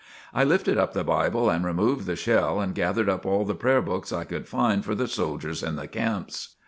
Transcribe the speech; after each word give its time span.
I 0.33 0.43
lifted 0.43 0.79
up 0.79 0.93
the 0.93 1.03
Bible 1.03 1.51
and 1.51 1.63
removed 1.63 2.07
the 2.07 2.15
shell 2.15 2.59
and 2.59 2.73
gathered 2.73 3.07
up 3.07 3.23
all 3.23 3.45
the 3.45 3.53
prayer 3.53 3.83
books 3.83 4.11
I 4.11 4.23
could 4.23 4.47
find 4.47 4.83
for 4.83 4.95
the 4.95 5.07
soldiers 5.07 5.61
in 5.61 5.75
the 5.75 5.87
camps. 5.87 6.55